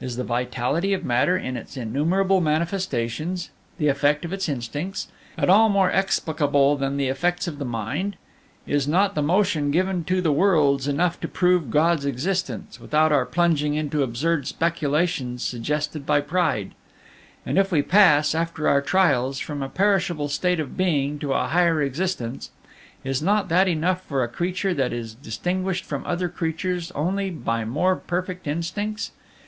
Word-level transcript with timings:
Is 0.00 0.14
the 0.14 0.22
vitality 0.22 0.92
of 0.92 1.04
matter 1.04 1.36
in 1.36 1.56
its 1.56 1.76
innumerable 1.76 2.40
manifestations 2.40 3.50
the 3.76 3.88
effect 3.88 4.24
of 4.24 4.32
its 4.32 4.48
instincts 4.48 5.08
at 5.36 5.50
all 5.50 5.68
more 5.68 5.90
explicable 5.90 6.76
than 6.76 6.96
the 6.96 7.08
effects 7.08 7.48
of 7.48 7.58
the 7.58 7.64
mind? 7.64 8.14
Is 8.68 8.86
not 8.86 9.16
the 9.16 9.20
motion 9.22 9.72
given 9.72 10.04
to 10.04 10.20
the 10.20 10.30
worlds 10.30 10.86
enough 10.86 11.18
to 11.22 11.26
prove 11.26 11.72
God's 11.72 12.06
existence, 12.06 12.78
without 12.78 13.10
our 13.10 13.26
plunging 13.26 13.74
into 13.74 14.04
absurd 14.04 14.46
speculations 14.46 15.42
suggested 15.42 16.06
by 16.06 16.20
pride? 16.20 16.70
And 17.44 17.58
if 17.58 17.72
we 17.72 17.82
pass, 17.82 18.32
after 18.32 18.68
our 18.68 18.80
trials, 18.80 19.40
from 19.40 19.60
a 19.60 19.68
perishable 19.68 20.28
state 20.28 20.60
of 20.60 20.76
being 20.76 21.18
to 21.18 21.32
a 21.32 21.48
higher 21.48 21.82
existence, 21.82 22.52
is 23.02 23.20
not 23.20 23.48
that 23.48 23.66
enough 23.66 24.02
for 24.04 24.22
a 24.22 24.28
creature 24.28 24.72
that 24.74 24.92
is 24.92 25.14
distinguished 25.16 25.84
from 25.84 26.06
other 26.06 26.28
creatures 26.28 26.92
only 26.92 27.28
by 27.28 27.64
more 27.64 27.96
perfect 27.96 28.46
instincts? 28.46 29.10